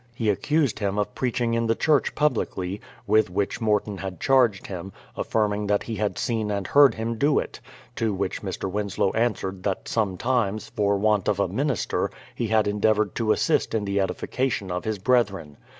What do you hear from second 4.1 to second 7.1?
charged him, affirm ing that he had seen and heard